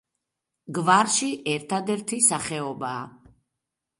გვარში 0.77 1.27
ერთადერთი 1.51 2.19
სახეობაა. 2.31 3.05